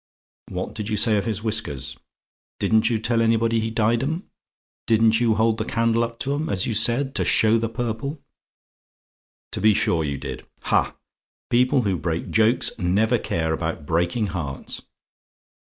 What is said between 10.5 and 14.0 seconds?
"Ha! people who break jokes never care about